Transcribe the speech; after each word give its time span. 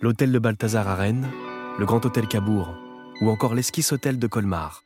l'hôtel 0.00 0.32
de 0.32 0.38
Balthazar 0.38 0.88
à 0.88 0.94
Rennes, 0.94 1.28
le 1.78 1.84
Grand 1.84 2.04
Hôtel 2.04 2.26
Cabourg 2.26 2.74
ou 3.20 3.28
encore 3.28 3.54
l'Esquisse 3.54 3.92
Hôtel 3.92 4.18
de 4.18 4.26
Colmar. 4.26 4.82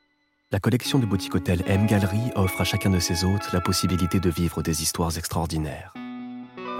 La 0.50 0.58
collection 0.58 0.98
de 0.98 1.06
boutique 1.06 1.36
hôtel 1.36 1.62
M 1.66 1.86
Gallery 1.86 2.32
offre 2.34 2.60
à 2.60 2.64
chacun 2.64 2.90
de 2.90 2.98
ses 2.98 3.24
hôtes 3.24 3.52
la 3.52 3.60
possibilité 3.60 4.18
de 4.18 4.28
vivre 4.28 4.62
des 4.62 4.82
histoires 4.82 5.16
extraordinaires. 5.16 5.94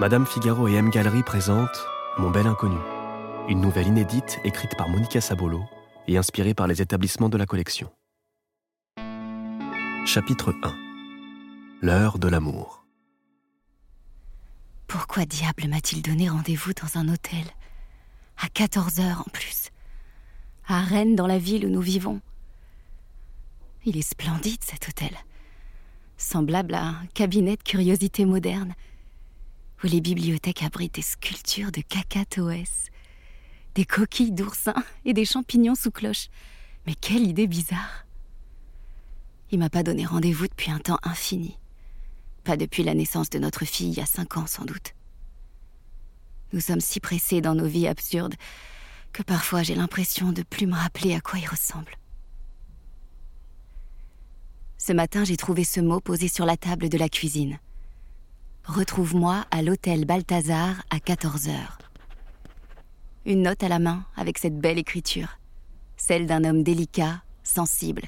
Madame 0.01 0.25
Figaro 0.25 0.67
et 0.67 0.73
M 0.73 0.89
Gallery 0.89 1.23
présentent 1.23 1.85
Mon 2.17 2.29
bel 2.29 2.45
inconnu, 2.45 2.77
une 3.47 3.61
nouvelle 3.61 3.87
inédite 3.87 4.39
écrite 4.43 4.75
par 4.77 4.89
Monica 4.89 5.21
Sabolo 5.21 5.63
et 6.07 6.17
inspirée 6.17 6.53
par 6.53 6.67
les 6.67 6.81
établissements 6.81 7.29
de 7.29 7.37
la 7.37 7.45
collection. 7.45 7.89
Chapitre 10.05 10.53
1 10.61 10.75
L'heure 11.81 12.19
de 12.19 12.27
l'amour. 12.27 12.85
Pourquoi 14.87 15.25
diable 15.25 15.67
m'a-t-il 15.67 16.01
donné 16.01 16.29
rendez-vous 16.29 16.73
dans 16.73 16.99
un 16.99 17.07
hôtel? 17.07 17.45
À 18.37 18.47
14 18.49 18.99
heures 18.99 19.21
en 19.21 19.29
plus. 19.31 19.69
À 20.67 20.81
Rennes, 20.81 21.15
dans 21.15 21.27
la 21.27 21.37
ville 21.37 21.65
où 21.65 21.69
nous 21.69 21.81
vivons. 21.81 22.21
Il 23.85 23.97
est 23.97 24.01
splendide 24.01 24.63
cet 24.63 24.89
hôtel. 24.89 25.15
Semblable 26.17 26.73
à 26.73 26.85
un 26.85 27.05
cabinet 27.13 27.55
de 27.55 27.63
curiosités 27.63 28.25
modernes, 28.25 28.73
où 29.83 29.87
les 29.87 30.01
bibliothèques 30.01 30.63
abritent 30.63 30.95
des 30.95 31.01
sculptures 31.01 31.71
de 31.71 31.81
cacatoès, 31.81 32.89
des 33.75 33.85
coquilles 33.85 34.31
d'oursins 34.31 34.83
et 35.03 35.13
des 35.13 35.25
champignons 35.25 35.75
sous 35.75 35.91
cloche. 35.91 36.29
Mais 36.87 36.95
quelle 36.95 37.27
idée 37.27 37.47
bizarre 37.47 38.05
Il 39.51 39.59
m'a 39.59 39.69
pas 39.69 39.83
donné 39.83 40.05
rendez-vous 40.05 40.47
depuis 40.47 40.71
un 40.71 40.79
temps 40.79 40.99
infini. 41.03 41.57
Pas 42.43 42.57
depuis 42.57 42.83
la 42.83 42.93
naissance 42.93 43.29
de 43.29 43.39
notre 43.39 43.65
fille 43.65 43.89
il 43.89 43.97
y 43.97 44.01
a 44.01 44.05
cinq 44.05 44.37
ans 44.37 44.47
sans 44.47 44.65
doute. 44.65 44.93
Nous 46.53 46.59
sommes 46.59 46.81
si 46.81 46.99
pressés 46.99 47.41
dans 47.41 47.55
nos 47.55 47.67
vies 47.67 47.87
absurdes 47.87 48.35
que 49.13 49.23
parfois 49.23 49.63
j'ai 49.63 49.75
l'impression 49.75 50.31
de 50.31 50.43
plus 50.43 50.67
me 50.67 50.75
rappeler 50.75 51.15
à 51.15 51.21
quoi 51.21 51.39
il 51.39 51.47
ressemble. 51.47 51.91
Ce 54.77 54.93
matin, 54.93 55.23
j'ai 55.23 55.37
trouvé 55.37 55.63
ce 55.63 55.79
mot 55.79 55.99
posé 55.99 56.27
sur 56.27 56.45
la 56.45 56.57
table 56.57 56.89
de 56.89 56.97
la 56.97 57.09
cuisine. 57.09 57.59
Retrouve-moi 58.65 59.45
à 59.51 59.61
l'hôtel 59.61 60.05
Balthazar 60.05 60.83
à 60.89 60.99
14 60.99 61.47
heures. 61.47 61.77
Une 63.25 63.43
note 63.43 63.63
à 63.63 63.69
la 63.69 63.79
main 63.79 64.05
avec 64.15 64.37
cette 64.37 64.59
belle 64.59 64.77
écriture. 64.77 65.39
Celle 65.97 66.27
d'un 66.27 66.43
homme 66.43 66.61
délicat, 66.61 67.23
sensible, 67.43 68.03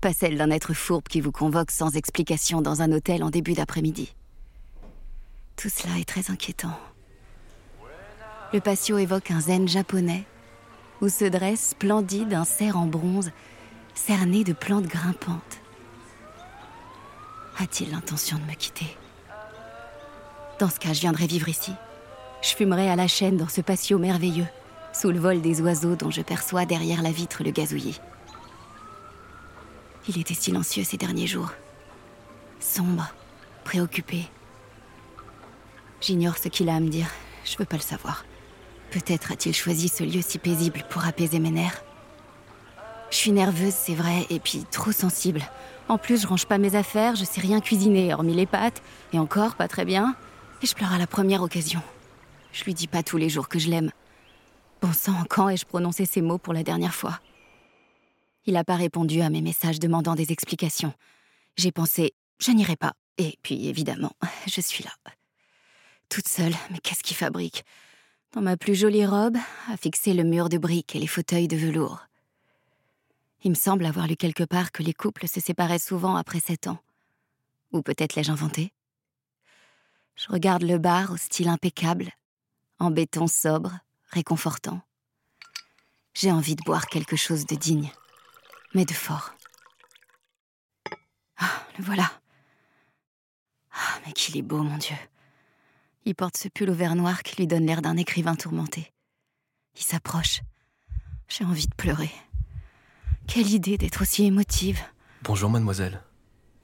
pas 0.00 0.12
celle 0.12 0.36
d'un 0.36 0.50
être 0.50 0.74
fourbe 0.74 1.08
qui 1.08 1.20
vous 1.20 1.32
convoque 1.32 1.70
sans 1.70 1.96
explication 1.96 2.62
dans 2.62 2.82
un 2.82 2.92
hôtel 2.92 3.24
en 3.24 3.30
début 3.30 3.54
d'après-midi. 3.54 4.14
Tout 5.56 5.70
cela 5.70 5.98
est 5.98 6.08
très 6.08 6.30
inquiétant. 6.30 6.78
Le 8.52 8.60
patio 8.60 8.98
évoque 8.98 9.30
un 9.30 9.40
zen 9.40 9.66
japonais 9.66 10.24
où 11.00 11.08
se 11.08 11.24
dresse 11.24 11.70
splendide 11.70 12.32
un 12.32 12.44
cerf 12.44 12.76
en 12.76 12.86
bronze 12.86 13.30
cerné 13.94 14.44
de 14.44 14.52
plantes 14.52 14.86
grimpantes. 14.86 15.60
A-t-il 17.58 17.90
l'intention 17.90 18.38
de 18.38 18.44
me 18.44 18.54
quitter? 18.54 18.96
Dans 20.60 20.70
ce 20.70 20.78
cas, 20.78 20.92
je 20.92 21.00
viendrai 21.00 21.26
vivre 21.26 21.48
ici. 21.48 21.72
Je 22.42 22.54
fumerai 22.54 22.88
à 22.88 22.96
la 22.96 23.08
chaîne 23.08 23.36
dans 23.36 23.48
ce 23.48 23.60
patio 23.60 23.98
merveilleux, 23.98 24.46
sous 24.92 25.10
le 25.10 25.18
vol 25.18 25.40
des 25.40 25.60
oiseaux 25.60 25.96
dont 25.96 26.10
je 26.10 26.22
perçois 26.22 26.66
derrière 26.66 27.02
la 27.02 27.10
vitre 27.10 27.42
le 27.42 27.50
gazouillis. 27.50 28.00
Il 30.08 30.20
était 30.20 30.34
silencieux 30.34 30.84
ces 30.84 30.98
derniers 30.98 31.26
jours. 31.26 31.52
Sombre, 32.60 33.12
préoccupé. 33.64 34.28
J'ignore 36.00 36.38
ce 36.38 36.48
qu'il 36.48 36.68
a 36.68 36.76
à 36.76 36.80
me 36.80 36.88
dire. 36.88 37.08
Je 37.44 37.56
veux 37.58 37.64
pas 37.64 37.76
le 37.76 37.82
savoir. 37.82 38.24
Peut-être 38.96 39.30
a-t-il 39.30 39.54
choisi 39.54 39.88
ce 39.88 40.04
lieu 40.04 40.22
si 40.22 40.38
paisible 40.38 40.82
pour 40.88 41.04
apaiser 41.04 41.38
mes 41.38 41.50
nerfs. 41.50 41.84
Je 43.10 43.16
suis 43.16 43.30
nerveuse, 43.30 43.74
c'est 43.74 43.94
vrai, 43.94 44.24
et 44.30 44.40
puis 44.40 44.64
trop 44.70 44.90
sensible. 44.90 45.42
En 45.86 45.98
plus, 45.98 46.22
je 46.22 46.26
range 46.26 46.46
pas 46.46 46.56
mes 46.56 46.76
affaires, 46.76 47.14
je 47.14 47.26
sais 47.26 47.42
rien 47.42 47.60
cuisiner, 47.60 48.14
hormis 48.14 48.32
les 48.32 48.46
pâtes, 48.46 48.82
et 49.12 49.18
encore 49.18 49.54
pas 49.56 49.68
très 49.68 49.84
bien. 49.84 50.16
Et 50.62 50.66
je 50.66 50.74
pleure 50.74 50.94
à 50.94 50.98
la 50.98 51.06
première 51.06 51.42
occasion. 51.42 51.82
Je 52.52 52.64
lui 52.64 52.72
dis 52.72 52.86
pas 52.86 53.02
tous 53.02 53.18
les 53.18 53.28
jours 53.28 53.50
que 53.50 53.58
je 53.58 53.68
l'aime. 53.68 53.90
Bon 54.80 54.94
sang, 54.94 55.24
quand 55.28 55.50
ai-je 55.50 55.66
prononcé 55.66 56.06
ces 56.06 56.22
mots 56.22 56.38
pour 56.38 56.54
la 56.54 56.62
dernière 56.62 56.94
fois? 56.94 57.20
Il 58.46 58.54
n'a 58.54 58.64
pas 58.64 58.76
répondu 58.76 59.20
à 59.20 59.28
mes 59.28 59.42
messages 59.42 59.78
demandant 59.78 60.14
des 60.14 60.32
explications. 60.32 60.94
J'ai 61.58 61.70
pensé, 61.70 62.14
je 62.38 62.50
n'irai 62.50 62.76
pas. 62.76 62.94
Et 63.18 63.38
puis, 63.42 63.68
évidemment, 63.68 64.12
je 64.46 64.62
suis 64.62 64.84
là. 64.84 64.92
Toute 66.08 66.28
seule, 66.28 66.54
mais 66.70 66.78
qu'est-ce 66.78 67.02
qu'il 67.02 67.16
fabrique? 67.16 67.62
Dans 68.36 68.42
ma 68.42 68.58
plus 68.58 68.74
jolie 68.74 69.06
robe, 69.06 69.38
à 69.72 69.78
fixer 69.78 70.12
le 70.12 70.22
mur 70.22 70.50
de 70.50 70.58
briques 70.58 70.94
et 70.94 70.98
les 70.98 71.06
fauteuils 71.06 71.48
de 71.48 71.56
velours. 71.56 72.06
Il 73.44 73.50
me 73.50 73.56
semble 73.56 73.86
avoir 73.86 74.06
lu 74.06 74.14
quelque 74.14 74.44
part 74.44 74.72
que 74.72 74.82
les 74.82 74.92
couples 74.92 75.26
se 75.26 75.40
séparaient 75.40 75.78
souvent 75.78 76.16
après 76.16 76.40
sept 76.40 76.66
ans. 76.66 76.78
Ou 77.72 77.80
peut-être 77.80 78.14
l'ai-je 78.14 78.30
inventé 78.30 78.74
Je 80.16 80.28
regarde 80.28 80.64
le 80.64 80.76
bar 80.76 81.12
au 81.12 81.16
style 81.16 81.48
impeccable, 81.48 82.12
en 82.78 82.90
béton 82.90 83.26
sobre, 83.26 83.78
réconfortant. 84.10 84.82
J'ai 86.12 86.30
envie 86.30 86.56
de 86.56 86.62
boire 86.62 86.88
quelque 86.88 87.16
chose 87.16 87.46
de 87.46 87.56
digne 87.56 87.90
mais 88.74 88.84
de 88.84 88.92
fort. 88.92 89.32
Ah, 91.38 91.64
le 91.78 91.84
voilà. 91.84 92.12
Ah, 93.72 93.98
mais 94.04 94.12
qu'il 94.12 94.36
est 94.36 94.42
beau, 94.42 94.62
mon 94.62 94.76
Dieu. 94.76 94.96
Il 96.08 96.14
porte 96.14 96.36
ce 96.36 96.46
pull 96.46 96.70
au 96.70 96.74
vert 96.74 96.94
noir 96.94 97.24
qui 97.24 97.34
lui 97.34 97.48
donne 97.48 97.66
l'air 97.66 97.82
d'un 97.82 97.96
écrivain 97.96 98.36
tourmenté. 98.36 98.92
Il 99.74 99.82
s'approche. 99.82 100.40
J'ai 101.26 101.44
envie 101.44 101.66
de 101.66 101.74
pleurer. 101.74 102.12
Quelle 103.26 103.50
idée 103.50 103.76
d'être 103.76 104.02
aussi 104.02 104.24
émotive. 104.24 104.80
Bonjour, 105.24 105.50
mademoiselle. 105.50 106.00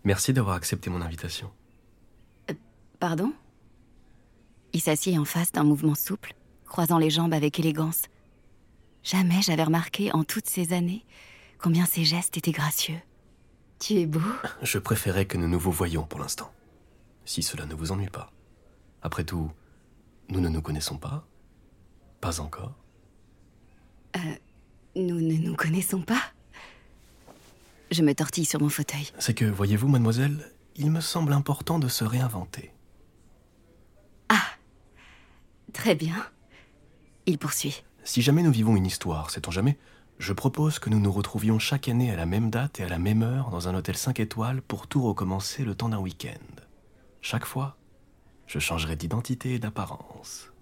Merci 0.05 0.33
d'avoir 0.33 0.55
accepté 0.55 0.91
mon 0.91 1.03
invitation. 1.03 1.51
Euh, 2.51 2.55
pardon? 3.01 3.33
Il 4.73 4.81
s'assied 4.81 5.19
en 5.19 5.25
face 5.25 5.51
d'un 5.51 5.65
mouvement 5.65 5.97
souple, 5.97 6.35
croisant 6.65 6.99
les 6.99 7.11
jambes 7.11 7.35
avec 7.35 7.59
élégance. 7.59 8.03
Jamais 9.03 9.43
j'avais 9.43 9.65
remarqué 9.65 10.13
en 10.13 10.23
toutes 10.23 10.49
ces 10.49 10.73
années 10.73 11.05
combien 11.59 11.85
ses 11.85 12.05
gestes 12.05 12.37
étaient 12.37 12.53
gracieux. 12.53 13.01
Tu 13.81 13.95
es 13.95 14.07
beau? 14.07 14.21
Je 14.63 14.79
préférais 14.79 15.27
que 15.27 15.37
nous 15.37 15.49
nous 15.49 15.59
vous 15.59 15.73
voyions 15.73 16.05
pour 16.05 16.21
l'instant. 16.21 16.53
Si 17.25 17.43
cela 17.43 17.67
ne 17.67 17.75
vous 17.75 17.91
ennuie 17.91 18.09
pas. 18.09 18.31
Après 19.03 19.25
tout, 19.25 19.51
nous 20.29 20.41
ne 20.41 20.49
nous 20.49 20.63
connaissons 20.63 20.97
pas 20.97 21.27
Pas 22.21 22.41
encore 22.41 22.75
Euh. 24.17 24.19
Nous 24.95 25.21
ne 25.21 25.35
nous 25.35 25.55
connaissons 25.57 26.03
pas 26.03 26.23
Je 27.91 28.03
me 28.03 28.15
tortille 28.15 28.45
sur 28.45 28.61
mon 28.61 28.69
fauteuil. 28.69 29.11
C'est 29.19 29.33
que, 29.33 29.47
voyez-vous, 29.47 29.89
mademoiselle, 29.89 30.53
il 30.77 30.91
me 30.91 31.01
semble 31.01 31.33
important 31.33 31.79
de 31.79 31.89
se 31.89 32.05
réinventer. 32.05 32.73
Ah 34.29 34.43
Très 35.73 35.95
bien. 35.95 36.27
Il 37.25 37.39
poursuit. 37.39 37.85
Si 38.05 38.21
jamais 38.21 38.43
nous 38.43 38.53
vivons 38.53 38.77
une 38.77 38.87
histoire, 38.87 39.31
sait-on 39.31 39.51
jamais 39.51 39.79
je 40.19 40.33
propose 40.33 40.79
que 40.79 40.89
nous 40.89 41.01
nous 41.01 41.11
retrouvions 41.11 41.59
chaque 41.59 41.89
année 41.89 42.13
à 42.13 42.17
la 42.17 42.27
même 42.27 42.49
date 42.49 42.79
et 42.79 42.85
à 42.85 42.89
la 42.89 43.01
même 43.01 43.23
heure 43.23 43.51
dans 43.51 43.67
un 43.67 43.75
hôtel 43.75 43.97
5 43.97 44.21
étoiles 44.21 44.63
pour 44.63 44.87
tout 44.87 45.03
recommencer 45.03 45.65
le 45.65 45.75
temps 45.75 45.89
d'un 45.89 45.99
week-end. 45.99 46.63
Chaque 47.23 47.45
fois, 47.45 47.77
je 48.53 48.59
changerai 48.59 48.97
d'identité 48.97 49.55
et 49.55 49.59
d'apparence. 49.59 50.53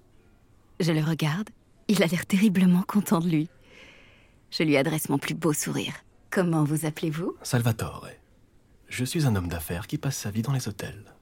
Je 0.78 0.92
le 0.92 1.02
regarde. 1.02 1.50
Il 1.88 2.04
a 2.04 2.06
l'air 2.06 2.24
terriblement 2.24 2.82
content 2.82 3.18
de 3.18 3.28
lui. 3.28 3.48
Je 4.52 4.62
lui 4.62 4.76
adresse 4.76 5.08
mon 5.08 5.18
plus 5.18 5.34
beau 5.34 5.52
sourire. 5.52 5.94
Comment 6.30 6.62
vous 6.62 6.86
appelez-vous? 6.86 7.34
Salvatore. 7.42 8.06
Je 8.86 9.04
suis 9.04 9.26
un 9.26 9.34
homme 9.34 9.48
d'affaires 9.48 9.88
qui 9.88 9.98
passe 9.98 10.16
sa 10.16 10.30
vie 10.30 10.42
dans 10.42 10.52
les 10.52 10.68
hôtels. 10.68 11.16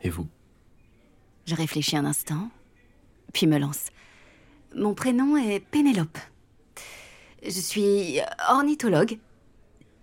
Et 0.00 0.10
vous? 0.10 0.28
Je 1.46 1.56
réfléchis 1.56 1.96
un 1.96 2.04
instant, 2.04 2.50
puis 3.32 3.48
me 3.48 3.58
lance. 3.58 3.86
Mon 4.76 4.94
prénom 4.94 5.36
est 5.36 5.58
Pénélope. 5.58 6.18
Je 7.42 7.50
suis 7.50 8.20
ornithologue, 8.48 9.18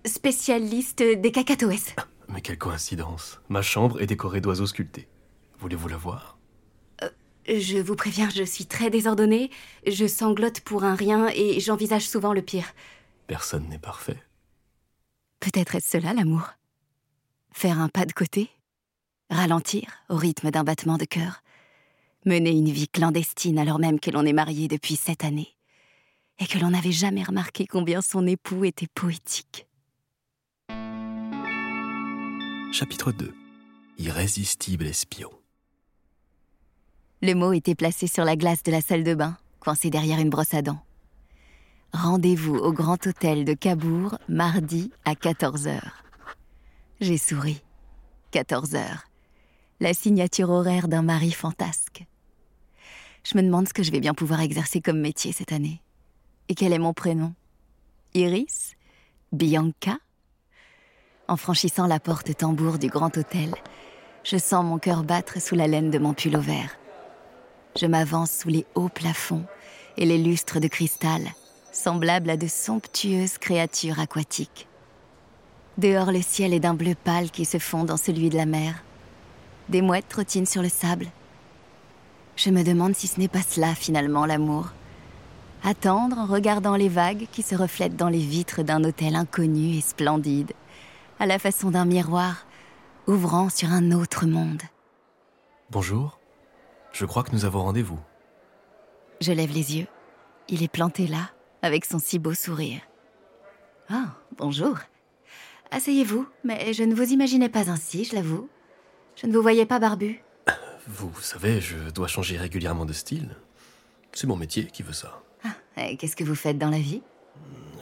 spécialiste 0.06 1.02
des 1.02 1.32
cacatoès. 1.32 1.96
Mais 2.28 2.42
quelle 2.42 2.58
coïncidence. 2.58 3.40
Ma 3.48 3.62
chambre 3.62 4.02
est 4.02 4.08
décorée 4.08 4.42
d'oiseaux 4.42 4.68
sculptés. 4.68 5.08
Voulez-vous 5.60 5.88
la 5.88 5.98
voir? 5.98 6.38
Euh, 7.02 7.10
Je 7.48 7.78
vous 7.78 7.96
préviens, 7.96 8.30
je 8.30 8.44
suis 8.44 8.66
très 8.66 8.90
désordonnée, 8.90 9.50
je 9.86 10.06
sanglote 10.08 10.62
pour 10.62 10.84
un 10.84 10.96
rien 10.96 11.30
et 11.34 11.60
j'envisage 11.60 12.08
souvent 12.08 12.34
le 12.34 12.42
pire. 12.42 12.74
Personne 13.28 13.68
n'est 13.70 13.80
parfait. 13.80 14.22
Peut-être 15.40 15.76
est-ce 15.76 15.92
cela 15.92 16.14
l'amour? 16.14 16.54
Faire 17.52 17.80
un 17.80 17.90
pas 17.90 18.06
de 18.06 18.14
côté? 18.14 18.50
Ralentir 19.30 19.90
au 20.10 20.16
rythme 20.16 20.52
d'un 20.52 20.64
battement 20.64 20.98
de 20.98 21.06
cœur? 21.06 21.42
Mener 22.26 22.52
une 22.52 22.70
vie 22.72 22.88
clandestine 22.88 23.60
alors 23.60 23.80
même 23.80 24.00
que 24.00 24.12
l'on 24.12 24.26
est 24.26 24.34
marié 24.34 24.68
depuis 24.68 24.96
sept 24.96 25.24
années? 25.24 25.56
Et 26.40 26.46
que 26.46 26.60
l'on 26.60 26.70
n'avait 26.70 26.92
jamais 26.92 27.24
remarqué 27.24 27.66
combien 27.66 28.02
son 28.02 28.28
époux 28.28 28.64
était 28.64 28.88
poétique? 28.94 29.66
Chapitre 32.72 33.12
2 33.12 33.34
Irrésistible 33.98 34.86
espion 34.86 35.32
Le 37.24 37.34
mot 37.34 37.52
était 37.52 37.74
placé 37.74 38.06
sur 38.06 38.24
la 38.26 38.36
glace 38.36 38.62
de 38.62 38.72
la 38.72 38.82
salle 38.82 39.04
de 39.04 39.16
bain, 39.16 39.38
coincé 39.60 39.90
derrière 39.90 40.20
une 40.20 40.30
brosse 40.30 40.54
à 40.54 40.62
dents. 40.62 40.84
Rendez-vous 41.92 42.56
au 42.56 42.72
Grand 42.72 43.08
Hôtel 43.08 43.44
de 43.44 43.54
Cabourg, 43.54 44.20
mardi 44.30 44.92
à 45.04 45.14
14h. 45.14 45.80
J'ai 47.00 47.18
souri. 47.18 47.62
14h. 48.34 48.84
La 49.80 49.96
signature 49.96 50.52
horaire 50.52 50.88
d'un 50.88 51.02
mari 51.02 51.32
fantasque. 51.32 52.06
Je 53.24 53.36
me 53.36 53.42
demande 53.42 53.68
ce 53.68 53.74
que 53.74 53.84
je 53.84 53.92
vais 53.92 54.00
bien 54.00 54.14
pouvoir 54.14 54.42
exercer 54.42 54.80
comme 54.80 55.00
métier 55.00 55.32
cette 55.32 55.52
année. 55.52 55.82
Et 56.50 56.56
quel 56.56 56.72
est 56.72 56.80
mon 56.80 56.94
prénom? 56.94 57.34
Iris? 58.14 58.76
Bianca? 59.32 59.98
En 61.28 61.36
franchissant 61.36 61.88
la 61.88 62.00
porte 62.00 62.38
tambour 62.38 62.78
du 62.78 62.90
Grand 62.90 63.18
Hôtel, 63.18 63.56
je 64.24 64.38
sens 64.38 64.64
mon 64.64 64.78
cœur 64.78 65.04
battre 65.04 65.42
sous 65.42 65.56
la 65.56 65.68
laine 65.68 65.90
de 65.90 65.98
mon 65.98 66.14
pull 66.14 66.38
vert. 66.38 66.78
Je 67.80 67.86
m'avance 67.86 68.32
sous 68.32 68.50
les 68.50 68.66
hauts 68.74 68.90
plafonds 68.90 69.46
et 69.98 70.06
les 70.06 70.18
lustres 70.18 70.60
de 70.60 70.68
cristal, 70.68 71.22
semblables 71.72 72.32
à 72.32 72.38
de 72.38 72.48
somptueuses 72.48 73.38
créatures 73.38 74.00
aquatiques. 74.00 74.68
Dehors, 75.78 76.12
le 76.12 76.24
ciel 76.24 76.54
est 76.54 76.60
d'un 76.60 76.74
bleu 76.74 76.96
pâle 76.96 77.30
qui 77.30 77.46
se 77.46 77.60
fond 77.60 77.84
dans 77.84 77.98
celui 77.98 78.30
de 78.30 78.38
la 78.38 78.48
mer. 78.48 78.84
Des 79.70 79.84
mouettes 79.84 80.10
trottinent 80.10 80.48
sur 80.48 80.64
le 80.64 80.70
sable. 80.70 81.08
Je 82.36 82.50
me 82.50 82.64
demande 82.64 82.96
si 82.96 83.06
ce 83.06 83.20
n'est 83.20 83.28
pas 83.28 83.44
cela 83.48 83.76
finalement 83.76 84.26
l'amour. 84.26 84.70
Attendre 85.64 86.18
en 86.18 86.26
regardant 86.26 86.78
les 86.78 86.90
vagues 86.90 87.28
qui 87.32 87.44
se 87.44 87.54
reflètent 87.54 87.96
dans 87.96 88.10
les 88.10 88.26
vitres 88.26 88.64
d'un 88.64 88.84
hôtel 88.84 89.16
inconnu 89.16 89.78
et 89.78 89.82
splendide, 89.82 90.54
à 91.20 91.28
la 91.28 91.38
façon 91.38 91.70
d'un 91.70 91.86
miroir 91.86 92.48
ouvrant 93.06 93.50
sur 93.50 93.72
un 93.72 93.92
autre 93.92 94.26
monde. 94.26 94.62
Bonjour. 95.70 96.18
Je 96.98 97.06
crois 97.06 97.22
que 97.24 97.32
nous 97.32 97.46
avons 97.46 97.62
rendez-vous. 97.62 98.00
Je 99.22 99.32
lève 99.32 99.52
les 99.52 99.78
yeux. 99.78 99.86
Il 100.50 100.64
est 100.64 100.68
planté 100.68 101.06
là, 101.06 101.30
avec 101.62 101.86
son 101.86 102.00
si 102.00 102.18
beau 102.18 102.34
sourire. 102.34 102.82
Ah, 103.88 104.16
bonjour. 104.36 104.80
Asseyez-vous, 105.70 106.28
mais 106.44 106.74
je 106.74 106.82
ne 106.82 106.96
vous 106.96 107.12
imaginais 107.14 107.50
pas 107.50 107.70
ainsi, 107.70 108.04
je 108.04 108.16
l'avoue. 108.16 108.50
Je 109.16 109.28
ne 109.28 109.34
vous 109.34 109.44
voyais 109.44 109.68
pas 109.68 109.78
barbu. 109.78 110.24
Vous 110.88 111.14
savez, 111.22 111.62
je 111.62 111.78
dois 111.92 112.08
changer 112.08 112.36
régulièrement 112.36 112.86
de 112.86 112.94
style. 112.94 113.36
C'est 114.12 114.26
mon 114.26 114.36
métier 114.36 114.66
qui 114.66 114.82
veut 114.82 114.94
ça. 114.94 115.22
Ah, 115.44 115.54
et 115.88 115.98
qu'est-ce 115.98 116.16
que 116.16 116.24
vous 116.24 116.34
faites 116.34 116.58
dans 116.58 116.72
la 116.72 116.80
vie? 116.80 117.04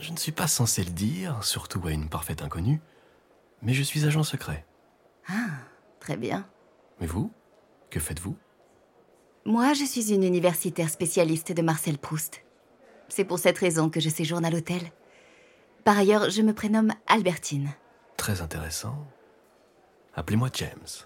Je 0.01 0.11
ne 0.11 0.17
suis 0.17 0.33
pas 0.33 0.47
censé 0.47 0.83
le 0.83 0.91
dire, 0.91 1.41
surtout 1.41 1.81
à 1.87 1.91
une 1.91 2.09
parfaite 2.09 2.41
inconnue, 2.41 2.81
mais 3.61 3.73
je 3.73 3.83
suis 3.83 4.05
agent 4.05 4.23
secret. 4.23 4.65
Ah, 5.29 5.51
très 6.01 6.17
bien. 6.17 6.45
Mais 6.99 7.07
vous 7.07 7.31
Que 7.89 8.01
faites-vous? 8.01 8.35
Moi, 9.47 9.73
je 9.73 9.85
suis 9.85 10.11
une 10.11 10.23
universitaire 10.23 10.89
spécialiste 10.89 11.51
de 11.51 11.61
Marcel 11.61 11.99
Proust. 11.99 12.41
C'est 13.09 13.25
pour 13.25 13.37
cette 13.37 13.59
raison 13.59 13.91
que 13.91 13.99
je 13.99 14.09
séjourne 14.09 14.43
à 14.43 14.49
l'hôtel. 14.49 14.81
Par 15.83 15.99
ailleurs, 15.99 16.31
je 16.31 16.41
me 16.41 16.51
prénomme 16.51 16.91
Albertine. 17.05 17.69
Très 18.17 18.41
intéressant. 18.41 19.05
Appelez-moi 20.15 20.49
James. 20.55 21.05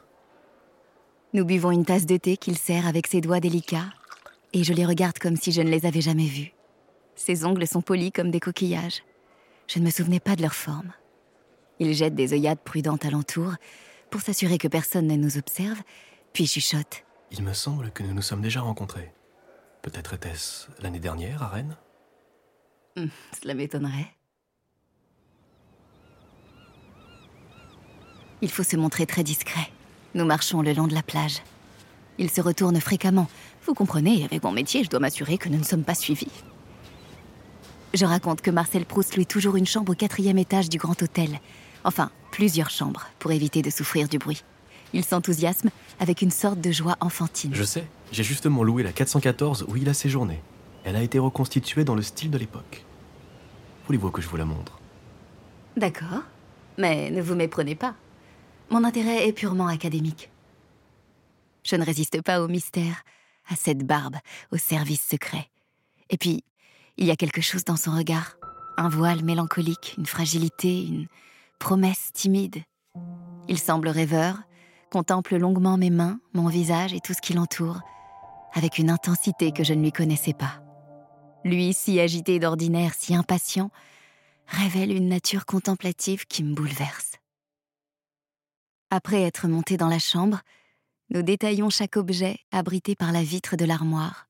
Nous 1.33 1.43
buvons 1.43 1.71
une 1.71 1.83
tasse 1.83 2.05
de 2.05 2.15
thé 2.15 2.37
qu'il 2.37 2.57
sert 2.57 2.87
avec 2.87 3.07
ses 3.07 3.19
doigts 3.19 3.41
délicats, 3.41 3.91
et 4.53 4.63
je 4.63 4.71
les 4.71 4.85
regarde 4.85 5.19
comme 5.19 5.35
si 5.35 5.51
je 5.51 5.61
ne 5.61 5.69
les 5.69 5.85
avais 5.85 5.99
jamais 5.99 6.27
vus. 6.27 6.53
Ses 7.15 7.43
ongles 7.43 7.67
sont 7.67 7.81
polis 7.81 8.11
comme 8.15 8.31
des 8.31 8.39
coquillages. 8.39 9.03
Je 9.67 9.79
ne 9.79 9.83
me 9.83 9.91
souvenais 9.91 10.21
pas 10.21 10.37
de 10.37 10.43
leur 10.43 10.55
forme. 10.55 10.93
Il 11.79 11.93
jette 11.93 12.15
des 12.15 12.31
œillades 12.31 12.63
prudentes 12.63 13.03
alentour 13.03 13.51
pour 14.09 14.21
s'assurer 14.21 14.57
que 14.57 14.69
personne 14.69 15.07
ne 15.07 15.17
nous 15.17 15.37
observe, 15.37 15.81
puis 16.31 16.47
chuchote. 16.47 17.03
Il 17.31 17.43
me 17.43 17.53
semble 17.53 17.91
que 17.91 18.03
nous 18.03 18.13
nous 18.13 18.21
sommes 18.21 18.41
déjà 18.41 18.61
rencontrés. 18.61 19.13
Peut-être 19.81 20.13
était-ce 20.13 20.67
l'année 20.81 20.99
dernière 20.99 21.43
à 21.43 21.47
Rennes? 21.47 21.77
Hum, 22.97 23.09
cela 23.41 23.53
m'étonnerait. 23.53 24.13
Il 28.41 28.49
faut 28.49 28.63
se 28.63 28.77
montrer 28.77 29.05
très 29.05 29.23
discret. 29.23 29.69
Nous 30.15 30.25
marchons 30.25 30.61
le 30.61 30.73
long 30.73 30.87
de 30.87 30.93
la 30.93 31.03
plage. 31.03 31.41
Il 32.17 32.29
se 32.29 32.41
retourne 32.41 32.79
fréquemment. 32.79 33.29
Vous 33.65 33.73
comprenez, 33.73 34.25
avec 34.25 34.43
mon 34.43 34.51
métier, 34.51 34.83
je 34.83 34.89
dois 34.89 34.99
m'assurer 34.99 35.37
que 35.37 35.49
nous 35.49 35.59
ne 35.59 35.63
sommes 35.63 35.83
pas 35.83 35.95
suivis. 35.95 36.31
Je 37.93 38.05
raconte 38.05 38.41
que 38.41 38.51
Marcel 38.51 38.85
Proust 38.85 39.17
loue 39.17 39.25
toujours 39.25 39.55
une 39.55 39.65
chambre 39.65 39.91
au 39.91 39.95
quatrième 39.95 40.37
étage 40.37 40.69
du 40.69 40.77
grand 40.77 41.01
hôtel. 41.01 41.39
Enfin, 41.83 42.11
plusieurs 42.31 42.69
chambres, 42.69 43.07
pour 43.19 43.31
éviter 43.31 43.61
de 43.61 43.69
souffrir 43.69 44.07
du 44.07 44.17
bruit. 44.17 44.43
Il 44.93 45.03
s'enthousiasme 45.03 45.69
avec 45.99 46.21
une 46.21 46.31
sorte 46.31 46.61
de 46.61 46.71
joie 46.71 46.97
enfantine. 46.99 47.53
Je 47.53 47.63
sais, 47.63 47.85
j'ai 48.11 48.23
justement 48.23 48.63
loué 48.63 48.83
la 48.83 48.91
414 48.91 49.65
où 49.67 49.75
il 49.75 49.87
a 49.89 49.93
séjourné. 49.93 50.41
Elle 50.83 50.95
a 50.95 51.03
été 51.03 51.19
reconstituée 51.19 51.83
dans 51.83 51.95
le 51.95 52.01
style 52.01 52.31
de 52.31 52.37
l'époque. 52.37 52.83
Voulez-vous 53.85 54.11
que 54.11 54.21
je 54.21 54.27
vous 54.27 54.37
la 54.37 54.45
montre? 54.45 54.79
D'accord, 55.77 56.23
mais 56.77 57.11
ne 57.11 57.21
vous 57.21 57.35
méprenez 57.35 57.75
pas. 57.75 57.95
Mon 58.69 58.83
intérêt 58.83 59.27
est 59.27 59.33
purement 59.33 59.67
académique. 59.67 60.29
Je 61.63 61.75
ne 61.75 61.83
résiste 61.83 62.21
pas 62.21 62.41
au 62.41 62.47
mystère, 62.47 63.03
à 63.49 63.55
cette 63.55 63.85
barbe, 63.85 64.15
au 64.51 64.57
service 64.57 65.05
secret. 65.07 65.49
Et 66.09 66.17
puis, 66.17 66.43
il 66.97 67.05
y 67.05 67.11
a 67.11 67.15
quelque 67.15 67.41
chose 67.41 67.65
dans 67.65 67.75
son 67.75 67.95
regard, 67.95 68.37
un 68.77 68.89
voile 68.89 69.23
mélancolique, 69.23 69.95
une 69.97 70.05
fragilité, 70.05 70.85
une 70.85 71.07
promesse 71.59 72.11
timide. 72.13 72.57
Il 73.47 73.57
semble 73.57 73.89
rêveur, 73.89 74.37
contemple 74.89 75.37
longuement 75.37 75.77
mes 75.77 75.89
mains, 75.89 76.19
mon 76.33 76.47
visage 76.47 76.93
et 76.93 76.99
tout 76.99 77.13
ce 77.13 77.21
qui 77.21 77.33
l'entoure, 77.33 77.81
avec 78.53 78.77
une 78.77 78.89
intensité 78.89 79.51
que 79.51 79.63
je 79.63 79.73
ne 79.73 79.81
lui 79.81 79.91
connaissais 79.91 80.33
pas. 80.33 80.61
Lui, 81.45 81.73
si 81.73 81.99
agité 81.99 82.39
d'ordinaire, 82.39 82.93
si 82.93 83.15
impatient, 83.15 83.71
révèle 84.47 84.91
une 84.91 85.07
nature 85.07 85.45
contemplative 85.45 86.25
qui 86.25 86.43
me 86.43 86.53
bouleverse. 86.53 87.13
Après 88.89 89.21
être 89.21 89.47
monté 89.47 89.77
dans 89.77 89.87
la 89.87 89.99
chambre, 89.99 90.41
nous 91.11 91.21
détaillons 91.21 91.69
chaque 91.69 91.97
objet 91.97 92.39
abrité 92.51 92.95
par 92.95 93.11
la 93.11 93.23
vitre 93.23 93.55
de 93.55 93.65
l'armoire. 93.65 94.27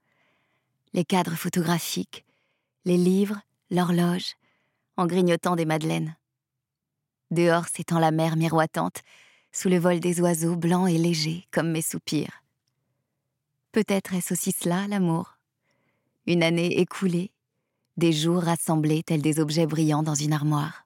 Les 0.94 1.06
cadres 1.06 1.36
photographiques, 1.36 2.26
les 2.86 2.98
livres, 2.98 3.40
l'horloge, 3.70 4.36
en 4.98 5.06
grignotant 5.06 5.56
des 5.56 5.66
madeleines. 5.66 6.16
Dehors 7.32 7.68
s'étend 7.68 8.00
la 8.00 8.12
mer 8.12 8.36
miroitante, 8.36 9.02
sous 9.52 9.70
le 9.70 9.78
vol 9.78 10.00
des 10.00 10.22
oiseaux 10.22 10.56
blancs 10.56 10.90
et 10.90 10.98
légers 10.98 11.48
comme 11.52 11.72
mes 11.72 11.82
soupirs. 11.82 12.44
Peut-être 13.72 14.14
est-ce 14.14 14.34
aussi 14.34 14.52
cela, 14.52 14.88
l'amour 14.88 15.38
Une 16.26 16.44
année 16.44 16.80
écoulée, 16.80 17.32
des 17.98 18.14
jours 18.14 18.44
rassemblés 18.44 19.04
tels 19.04 19.22
des 19.22 19.40
objets 19.40 19.68
brillants 19.68 20.04
dans 20.04 20.16
une 20.16 20.34
armoire. 20.34 20.86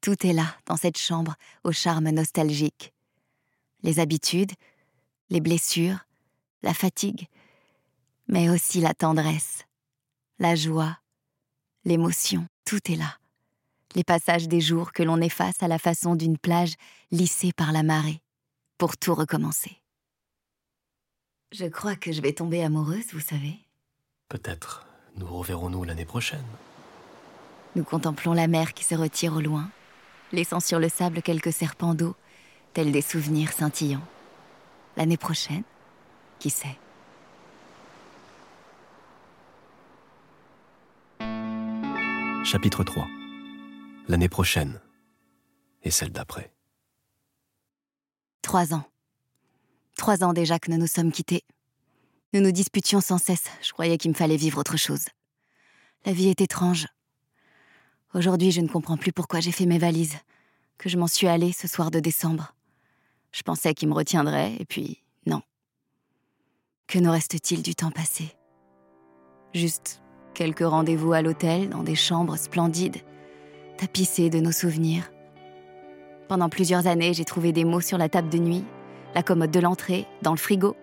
Tout 0.00 0.26
est 0.26 0.32
là, 0.32 0.54
dans 0.66 0.76
cette 0.76 0.98
chambre, 0.98 1.34
au 1.64 1.72
charme 1.72 2.10
nostalgique. 2.10 2.92
Les 3.82 3.98
habitudes, 3.98 4.52
les 5.30 5.40
blessures, 5.40 5.98
la 6.62 6.74
fatigue, 6.74 7.26
mais 8.28 8.50
aussi 8.50 8.80
la 8.80 8.94
tendresse, 8.94 9.64
la 10.38 10.54
joie, 10.54 10.98
l'émotion, 11.84 12.46
tout 12.64 12.92
est 12.92 12.96
là. 12.96 13.18
Les 13.94 14.04
passages 14.04 14.48
des 14.48 14.60
jours 14.60 14.92
que 14.92 15.02
l'on 15.02 15.20
efface 15.20 15.62
à 15.62 15.68
la 15.68 15.78
façon 15.78 16.14
d'une 16.14 16.38
plage 16.38 16.74
lissée 17.10 17.52
par 17.52 17.72
la 17.72 17.82
marée, 17.82 18.20
pour 18.76 18.96
tout 18.96 19.14
recommencer. 19.14 19.80
Je 21.52 21.64
crois 21.64 21.96
que 21.96 22.12
je 22.12 22.20
vais 22.20 22.34
tomber 22.34 22.62
amoureuse, 22.62 23.12
vous 23.12 23.20
savez. 23.20 23.58
Peut-être 24.28 24.86
nous 25.16 25.26
reverrons-nous 25.26 25.84
l'année 25.84 26.04
prochaine. 26.04 26.44
Nous 27.74 27.84
contemplons 27.84 28.34
la 28.34 28.46
mer 28.46 28.74
qui 28.74 28.84
se 28.84 28.94
retire 28.94 29.34
au 29.34 29.40
loin, 29.40 29.68
laissant 30.32 30.60
sur 30.60 30.78
le 30.78 30.88
sable 30.88 31.22
quelques 31.22 31.52
serpents 31.52 31.94
d'eau, 31.94 32.14
tels 32.72 32.92
des 32.92 33.02
souvenirs 33.02 33.52
scintillants. 33.52 34.06
L'année 34.96 35.16
prochaine, 35.16 35.64
qui 36.38 36.50
sait? 36.50 36.78
Chapitre 42.44 42.84
3 42.84 43.17
L'année 44.08 44.30
prochaine 44.30 44.80
et 45.82 45.90
celle 45.90 46.12
d'après. 46.12 46.50
Trois 48.40 48.72
ans. 48.72 48.84
Trois 49.98 50.24
ans 50.24 50.32
déjà 50.32 50.58
que 50.58 50.70
nous 50.70 50.78
nous 50.78 50.86
sommes 50.86 51.12
quittés. 51.12 51.44
Nous 52.32 52.40
nous 52.40 52.50
disputions 52.50 53.02
sans 53.02 53.18
cesse. 53.18 53.44
Je 53.60 53.72
croyais 53.72 53.98
qu'il 53.98 54.10
me 54.10 54.16
fallait 54.16 54.38
vivre 54.38 54.58
autre 54.58 54.78
chose. 54.78 55.04
La 56.06 56.12
vie 56.12 56.28
est 56.28 56.40
étrange. 56.40 56.86
Aujourd'hui, 58.14 58.50
je 58.50 58.62
ne 58.62 58.68
comprends 58.68 58.96
plus 58.96 59.12
pourquoi 59.12 59.40
j'ai 59.40 59.52
fait 59.52 59.66
mes 59.66 59.78
valises, 59.78 60.16
que 60.78 60.88
je 60.88 60.96
m'en 60.96 61.06
suis 61.06 61.26
allée 61.26 61.52
ce 61.52 61.68
soir 61.68 61.90
de 61.90 62.00
décembre. 62.00 62.54
Je 63.32 63.42
pensais 63.42 63.74
qu'il 63.74 63.88
me 63.88 63.94
retiendrait, 63.94 64.56
et 64.58 64.64
puis 64.64 65.02
non. 65.26 65.42
Que 66.86 66.98
nous 66.98 67.10
reste-t-il 67.10 67.62
du 67.62 67.74
temps 67.74 67.90
passé? 67.90 68.34
Juste 69.52 70.00
quelques 70.32 70.60
rendez-vous 70.60 71.12
à 71.12 71.20
l'hôtel, 71.20 71.68
dans 71.68 71.82
des 71.82 71.96
chambres 71.96 72.38
splendides, 72.38 73.02
tapissées 73.78 74.28
de 74.28 74.40
nos 74.40 74.52
souvenirs. 74.52 75.10
Pendant 76.28 76.50
plusieurs 76.50 76.86
années, 76.86 77.14
j'ai 77.14 77.24
trouvé 77.24 77.52
des 77.52 77.64
mots 77.64 77.80
sur 77.80 77.96
la 77.96 78.10
table 78.10 78.28
de 78.28 78.38
nuit, 78.38 78.64
la 79.14 79.22
commode 79.22 79.50
de 79.50 79.60
l'entrée, 79.60 80.06
dans 80.20 80.32
le 80.32 80.36
frigo. 80.36 80.76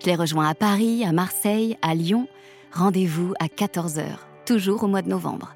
Je 0.00 0.06
les 0.06 0.16
rejoins 0.16 0.48
à 0.48 0.54
Paris, 0.54 1.04
à 1.04 1.12
Marseille, 1.12 1.78
à 1.82 1.94
Lyon, 1.94 2.26
Rendez-vous 2.74 3.34
à 3.38 3.46
14h, 3.46 4.02
toujours 4.46 4.82
au 4.82 4.88
mois 4.88 5.00
de 5.00 5.08
novembre. 5.08 5.54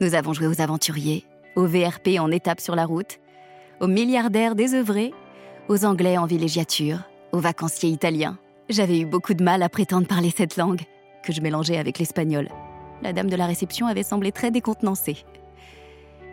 Nous 0.00 0.14
avons 0.14 0.32
joué 0.32 0.46
aux 0.46 0.62
aventuriers, 0.62 1.26
aux 1.56 1.66
VRP 1.66 2.18
en 2.18 2.30
étape 2.30 2.62
sur 2.62 2.74
la 2.74 2.86
route, 2.86 3.18
aux 3.80 3.86
milliardaires 3.86 4.54
désœuvrés, 4.54 5.12
aux 5.68 5.84
Anglais 5.84 6.16
en 6.16 6.24
villégiature, 6.24 7.00
aux 7.32 7.38
vacanciers 7.38 7.90
italiens. 7.90 8.38
J'avais 8.70 8.98
eu 8.98 9.04
beaucoup 9.04 9.34
de 9.34 9.44
mal 9.44 9.62
à 9.62 9.68
prétendre 9.68 10.06
parler 10.06 10.32
cette 10.34 10.56
langue, 10.56 10.80
que 11.22 11.34
je 11.34 11.42
mélangeais 11.42 11.76
avec 11.76 11.98
l'espagnol. 11.98 12.48
La 13.02 13.12
dame 13.12 13.28
de 13.28 13.36
la 13.36 13.44
réception 13.44 13.86
avait 13.86 14.02
semblé 14.02 14.32
très 14.32 14.50
décontenancée. 14.50 15.18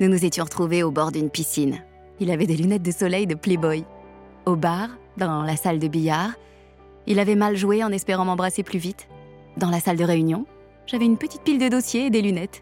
Nous 0.02 0.10
nous 0.10 0.26
étions 0.26 0.44
retrouvés 0.44 0.84
au 0.84 0.92
bord 0.92 1.14
d'une 1.14 1.30
piscine. 1.30 1.82
Il 2.20 2.30
avait 2.30 2.48
des 2.48 2.58
lunettes 2.58 2.84
de 2.84 2.92
soleil 2.92 3.28
de 3.28 3.36
Playboy. 3.36 3.86
Au 4.46 4.58
bar, 4.58 4.90
dans 5.16 5.42
la 5.42 5.56
salle 5.56 5.80
de 5.80 5.88
billard, 5.88 6.32
il 7.08 7.18
avait 7.18 7.36
mal 7.36 7.56
joué 7.56 7.82
en 7.82 7.94
espérant 7.94 8.26
m'embrasser 8.26 8.62
plus 8.62 8.80
vite. 8.80 9.08
Dans 9.56 9.70
la 9.70 9.80
salle 9.80 9.96
de 9.96 10.04
réunion, 10.04 10.46
j'avais 10.86 11.06
une 11.06 11.18
petite 11.18 11.44
pile 11.44 11.60
de 11.60 11.70
dossiers 11.70 12.08
et 12.08 12.10
des 12.10 12.22
lunettes. 12.22 12.62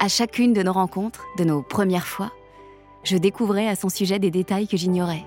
À 0.00 0.08
chacune 0.08 0.52
de 0.52 0.62
nos 0.64 0.72
rencontres, 0.72 1.24
de 1.38 1.44
nos 1.44 1.62
premières 1.62 2.08
fois, 2.08 2.32
je 3.04 3.16
découvrais 3.16 3.68
à 3.68 3.76
son 3.76 3.88
sujet 3.88 4.18
des 4.18 4.32
détails 4.32 4.66
que 4.66 4.76
j'ignorais. 4.76 5.24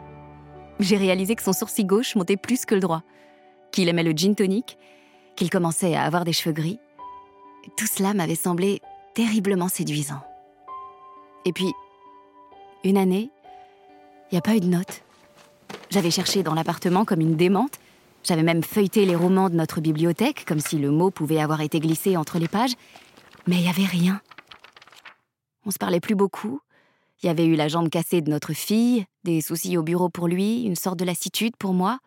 J'ai 0.81 0.97
réalisé 0.97 1.35
que 1.35 1.43
son 1.43 1.53
sourcil 1.53 1.85
gauche 1.85 2.15
montait 2.15 2.35
plus 2.35 2.65
que 2.65 2.75
le 2.75 2.81
droit, 2.81 3.03
qu'il 3.71 3.87
aimait 3.87 4.03
le 4.03 4.11
gin 4.11 4.35
tonic, 4.35 4.77
qu'il 5.37 5.49
commençait 5.49 5.95
à 5.95 6.03
avoir 6.03 6.25
des 6.25 6.33
cheveux 6.33 6.53
gris. 6.53 6.79
Tout 7.77 7.87
cela 7.87 8.13
m'avait 8.13 8.35
semblé 8.35 8.81
terriblement 9.13 9.69
séduisant. 9.69 10.21
Et 11.45 11.53
puis, 11.53 11.73
une 12.83 12.97
année, 12.97 13.29
il 14.31 14.33
n'y 14.33 14.37
a 14.37 14.41
pas 14.41 14.55
eu 14.55 14.59
de 14.59 14.67
notes. 14.67 15.03
J'avais 15.89 16.11
cherché 16.11 16.43
dans 16.43 16.53
l'appartement 16.53 17.05
comme 17.05 17.21
une 17.21 17.35
démente 17.35 17.79
j'avais 18.23 18.43
même 18.43 18.63
feuilleté 18.63 19.05
les 19.05 19.15
romans 19.15 19.49
de 19.49 19.55
notre 19.55 19.81
bibliothèque, 19.81 20.45
comme 20.45 20.61
si 20.61 20.77
le 20.77 20.91
mot 20.91 21.11
pouvait 21.11 21.41
avoir 21.41 21.59
été 21.59 21.79
glissé 21.79 22.15
entre 22.15 22.39
les 22.39 22.47
pages, 22.47 22.73
mais 23.47 23.57
il 23.57 23.63
n'y 23.63 23.69
avait 23.69 23.85
rien. 23.85 24.21
On 25.65 25.71
se 25.71 25.77
parlait 25.77 25.99
plus 25.99 26.15
beaucoup. 26.15 26.61
Il 27.21 27.27
y 27.27 27.29
avait 27.29 27.45
eu 27.45 27.55
la 27.55 27.67
jambe 27.67 27.89
cassée 27.89 28.21
de 28.21 28.29
notre 28.29 28.53
fille, 28.53 29.05
des 29.23 29.41
soucis 29.41 29.77
au 29.77 29.83
bureau 29.83 30.09
pour 30.09 30.27
lui, 30.27 30.63
une 30.63 30.75
sorte 30.75 30.99
de 30.99 31.05
lassitude 31.05 31.55
pour 31.57 31.73
moi, 31.73 31.99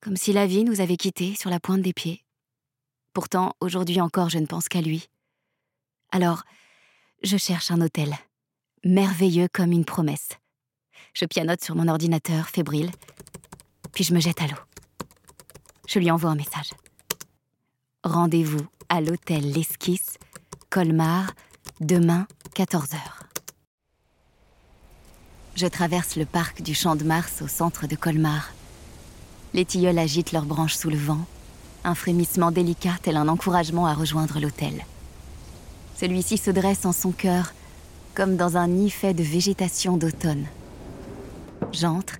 comme 0.00 0.16
si 0.16 0.32
la 0.32 0.46
vie 0.46 0.64
nous 0.64 0.80
avait 0.80 0.96
quittés 0.96 1.34
sur 1.36 1.50
la 1.50 1.60
pointe 1.60 1.82
des 1.82 1.92
pieds. 1.92 2.24
Pourtant, 3.12 3.52
aujourd'hui 3.60 4.00
encore, 4.00 4.30
je 4.30 4.38
ne 4.38 4.46
pense 4.46 4.68
qu'à 4.68 4.80
lui. 4.80 5.08
Alors, 6.10 6.42
je 7.22 7.36
cherche 7.36 7.70
un 7.70 7.80
hôtel, 7.80 8.16
merveilleux 8.84 9.48
comme 9.52 9.72
une 9.72 9.84
promesse. 9.84 10.30
Je 11.14 11.24
pianote 11.24 11.62
sur 11.62 11.74
mon 11.74 11.88
ordinateur, 11.88 12.48
fébrile, 12.48 12.90
puis 13.92 14.04
je 14.04 14.14
me 14.14 14.20
jette 14.20 14.42
à 14.42 14.46
l'eau. 14.46 14.58
Je 15.86 15.98
lui 15.98 16.10
envoie 16.10 16.30
un 16.30 16.36
message. 16.36 16.70
Rendez-vous 18.04 18.66
à 18.88 19.00
l'hôtel 19.00 19.52
L'Esquisse, 19.52 20.18
Colmar, 20.70 21.32
demain, 21.80 22.26
14h. 22.54 22.96
Je 25.56 25.66
traverse 25.66 26.16
le 26.16 26.24
parc 26.24 26.62
du 26.62 26.74
Champ 26.74 26.94
de 26.94 27.04
Mars 27.04 27.42
au 27.42 27.48
centre 27.48 27.86
de 27.86 27.96
Colmar. 27.96 28.52
Les 29.54 29.64
tilleuls 29.64 29.98
agitent 29.98 30.32
leurs 30.32 30.44
branches 30.44 30.76
sous 30.76 30.90
le 30.90 30.96
vent, 30.96 31.26
un 31.84 31.94
frémissement 31.94 32.52
délicat 32.52 32.96
tel 33.02 33.16
un 33.16 33.28
encouragement 33.28 33.86
à 33.86 33.94
rejoindre 33.94 34.38
l'hôtel. 34.38 34.84
Celui-ci 35.96 36.38
se 36.38 36.50
dresse 36.50 36.84
en 36.84 36.92
son 36.92 37.10
cœur, 37.10 37.52
comme 38.18 38.36
dans 38.36 38.56
un 38.56 38.66
nid 38.66 38.90
fait 38.90 39.14
de 39.14 39.22
végétation 39.22 39.96
d'automne. 39.96 40.48
J'entre 41.70 42.18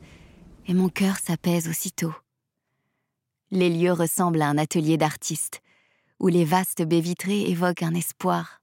et 0.68 0.72
mon 0.72 0.88
cœur 0.88 1.16
s'apaise 1.18 1.66
aussitôt. 1.66 2.14
Les 3.50 3.68
lieux 3.68 3.90
ressemblent 3.90 4.42
à 4.42 4.46
un 4.46 4.58
atelier 4.58 4.96
d'artiste, 4.96 5.60
où 6.20 6.28
les 6.28 6.44
vastes 6.44 6.84
baies 6.84 7.00
vitrées 7.00 7.50
évoquent 7.50 7.82
un 7.82 7.94
espoir, 7.94 8.62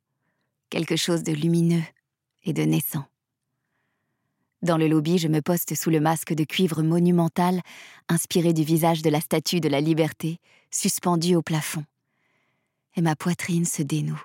quelque 0.69 0.95
chose 0.95 1.23
de 1.23 1.33
lumineux 1.33 1.83
et 2.45 2.53
de 2.53 2.63
naissant. 2.63 3.03
Dans 4.61 4.77
le 4.77 4.87
lobby, 4.87 5.17
je 5.17 5.27
me 5.27 5.41
poste 5.41 5.75
sous 5.75 5.89
le 5.89 5.99
masque 5.99 6.33
de 6.33 6.45
cuivre 6.45 6.83
monumental, 6.83 7.59
inspiré 8.07 8.53
du 8.53 8.63
visage 8.63 9.01
de 9.01 9.09
la 9.09 9.19
statue 9.19 9.59
de 9.59 9.67
la 9.67 9.81
liberté, 9.81 10.39
suspendue 10.71 11.35
au 11.35 11.41
plafond. 11.41 11.83
Et 12.95 13.01
ma 13.01 13.17
poitrine 13.17 13.65
se 13.65 13.81
dénoue. 13.81 14.23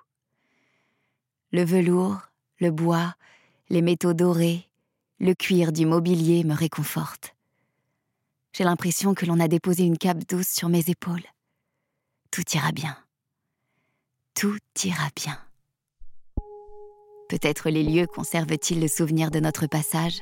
Le 1.50 1.64
velours, 1.64 2.29
le 2.60 2.70
bois, 2.70 3.14
les 3.70 3.82
métaux 3.82 4.12
dorés, 4.12 4.68
le 5.18 5.34
cuir 5.34 5.72
du 5.72 5.86
mobilier 5.86 6.44
me 6.44 6.54
réconfortent. 6.54 7.34
J'ai 8.52 8.64
l'impression 8.64 9.14
que 9.14 9.26
l'on 9.26 9.40
a 9.40 9.48
déposé 9.48 9.84
une 9.84 9.98
cape 9.98 10.26
douce 10.28 10.48
sur 10.48 10.68
mes 10.68 10.88
épaules. 10.88 11.24
Tout 12.30 12.44
ira 12.54 12.72
bien. 12.72 12.96
Tout 14.34 14.58
ira 14.84 15.08
bien. 15.16 15.38
Peut-être 17.28 17.70
les 17.70 17.82
lieux 17.82 18.06
conservent-ils 18.06 18.80
le 18.80 18.88
souvenir 18.88 19.30
de 19.30 19.40
notre 19.40 19.66
passage 19.66 20.20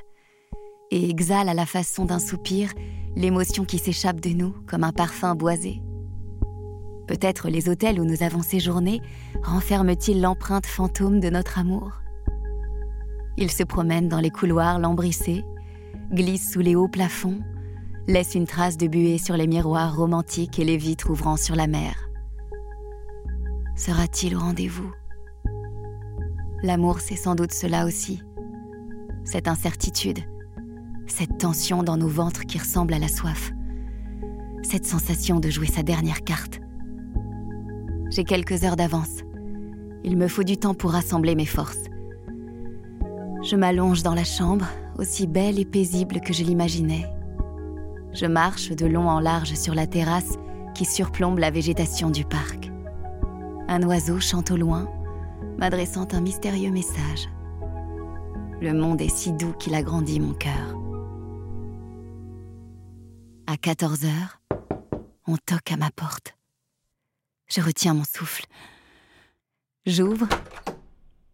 et 0.90 1.08
exhalent 1.10 1.50
à 1.50 1.54
la 1.54 1.66
façon 1.66 2.04
d'un 2.04 2.18
soupir 2.18 2.72
l'émotion 3.16 3.64
qui 3.64 3.78
s'échappe 3.78 4.20
de 4.20 4.30
nous 4.30 4.54
comme 4.66 4.84
un 4.84 4.92
parfum 4.92 5.34
boisé. 5.34 5.82
Peut-être 7.06 7.48
les 7.48 7.68
hôtels 7.68 7.98
où 7.98 8.04
nous 8.04 8.22
avons 8.22 8.42
séjourné 8.42 9.00
renferment-ils 9.42 10.20
l'empreinte 10.20 10.66
fantôme 10.66 11.20
de 11.20 11.30
notre 11.30 11.58
amour? 11.58 11.92
Ils 13.40 13.52
se 13.52 13.62
promènent 13.62 14.08
dans 14.08 14.18
les 14.18 14.30
couloirs 14.30 14.80
lambrissés, 14.80 15.44
glissent 16.10 16.50
sous 16.50 16.58
les 16.58 16.74
hauts 16.74 16.88
plafonds, 16.88 17.38
laisse 18.08 18.34
une 18.34 18.48
trace 18.48 18.76
de 18.76 18.88
buée 18.88 19.16
sur 19.16 19.36
les 19.36 19.46
miroirs 19.46 19.94
romantiques 19.94 20.58
et 20.58 20.64
les 20.64 20.76
vitres 20.76 21.10
ouvrant 21.10 21.36
sur 21.36 21.54
la 21.54 21.68
mer. 21.68 22.10
Sera-t-il 23.76 24.34
au 24.34 24.40
rendez-vous? 24.40 24.90
L'amour, 26.64 26.98
c'est 26.98 27.14
sans 27.14 27.36
doute 27.36 27.52
cela 27.52 27.86
aussi. 27.86 28.20
Cette 29.22 29.46
incertitude, 29.46 30.18
cette 31.06 31.38
tension 31.38 31.84
dans 31.84 31.96
nos 31.96 32.08
ventres 32.08 32.44
qui 32.44 32.58
ressemble 32.58 32.92
à 32.92 32.98
la 32.98 33.06
soif, 33.06 33.52
cette 34.64 34.84
sensation 34.84 35.38
de 35.38 35.48
jouer 35.48 35.68
sa 35.68 35.84
dernière 35.84 36.24
carte. 36.24 36.58
J'ai 38.10 38.24
quelques 38.24 38.64
heures 38.64 38.74
d'avance. 38.74 39.22
Il 40.02 40.16
me 40.16 40.26
faut 40.26 40.42
du 40.42 40.56
temps 40.56 40.74
pour 40.74 40.90
rassembler 40.90 41.36
mes 41.36 41.46
forces. 41.46 41.87
Je 43.48 43.56
m'allonge 43.56 44.02
dans 44.02 44.14
la 44.14 44.24
chambre, 44.24 44.66
aussi 44.98 45.26
belle 45.26 45.58
et 45.58 45.64
paisible 45.64 46.20
que 46.20 46.34
je 46.34 46.44
l'imaginais, 46.44 47.06
je 48.12 48.26
marche 48.26 48.70
de 48.70 48.84
long 48.84 49.08
en 49.08 49.20
large 49.20 49.54
sur 49.54 49.74
la 49.74 49.86
terrasse 49.86 50.34
qui 50.74 50.84
surplombe 50.84 51.38
la 51.38 51.50
végétation 51.50 52.10
du 52.10 52.24
parc. 52.24 52.70
Un 53.68 53.82
oiseau 53.84 54.18
chante 54.18 54.50
au 54.50 54.56
loin, 54.56 54.90
m'adressant 55.58 56.08
un 56.12 56.20
mystérieux 56.20 56.70
message. 56.70 57.28
Le 58.60 58.72
monde 58.72 59.00
est 59.00 59.14
si 59.14 59.32
doux 59.32 59.52
qu'il 59.52 59.74
agrandit 59.74 60.20
mon 60.20 60.34
cœur. 60.34 60.76
À 63.46 63.56
14 63.56 64.04
heures, 64.04 64.40
on 65.26 65.36
toque 65.36 65.70
à 65.72 65.76
ma 65.76 65.90
porte. 65.90 66.34
Je 67.46 67.60
retiens 67.60 67.94
mon 67.94 68.04
souffle. 68.04 68.46
J'ouvre 69.86 70.28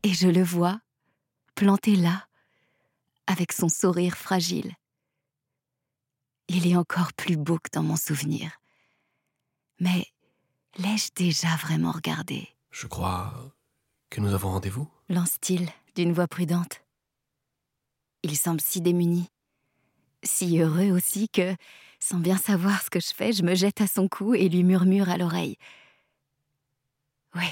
et 0.03 0.13
je 0.13 0.29
le 0.29 0.43
vois, 0.43 0.81
planté 1.55 1.97
là, 1.97 2.27
avec 3.27 3.53
son 3.53 3.69
sourire 3.69 4.17
fragile. 4.17 4.73
Il 6.49 6.67
est 6.67 6.77
encore 6.77 7.13
plus 7.15 7.37
beau 7.37 7.59
que 7.59 7.71
dans 7.73 7.83
mon 7.83 7.97
souvenir. 7.97 8.61
Mais 9.81 10.07
l'ai-je 10.77 11.11
déjà 11.15 11.57
vraiment 11.57 11.93
regardé? 11.93 12.49
Je 12.71 12.87
crois 12.87 13.33
que 14.11 14.21
nous 14.21 14.35
avons 14.35 14.51
rendez-vous 14.51 14.89
lance-t-il 15.09 15.69
d'une 15.95 16.13
voix 16.13 16.29
prudente. 16.29 16.83
Il 18.23 18.37
semble 18.37 18.61
si 18.61 18.81
démuni, 18.81 19.29
si 20.23 20.59
heureux 20.59 20.91
aussi 20.91 21.29
que, 21.29 21.55
sans 22.01 22.19
bien 22.19 22.39
savoir 22.39 22.83
ce 22.83 22.91
que 22.91 23.01
je 23.01 23.13
fais, 23.15 23.33
je 23.33 23.43
me 23.43 23.55
jette 23.55 23.81
à 23.81 23.87
son 23.87 24.09
cou 24.09 24.35
et 24.35 24.49
lui 24.49 24.65
murmure 24.65 25.09
à 25.09 25.19
l'oreille. 25.19 25.57
Oui. 27.35 27.47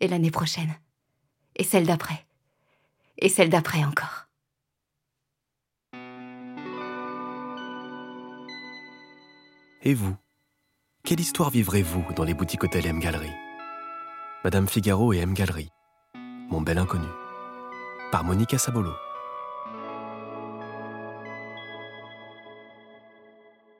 Et 0.00 0.08
l'année 0.08 0.30
prochaine. 0.30 0.78
Et 1.56 1.64
celle 1.64 1.86
d'après. 1.86 2.25
Et 3.18 3.28
celle 3.28 3.50
d'après 3.50 3.84
encore. 3.84 4.26
Et 9.82 9.94
vous? 9.94 10.16
Quelle 11.04 11.20
histoire 11.20 11.50
vivrez-vous 11.50 12.04
dans 12.16 12.24
les 12.24 12.34
boutiques 12.34 12.64
hôtels 12.64 12.86
M 12.86 12.98
Galerie? 12.98 13.30
Madame 14.42 14.68
Figaro 14.68 15.12
et 15.12 15.18
M 15.18 15.32
Galerie. 15.32 15.70
Mon 16.50 16.60
bel 16.60 16.78
inconnu. 16.78 17.06
Par 18.10 18.24
Monica 18.24 18.58
Sabolo. 18.58 18.92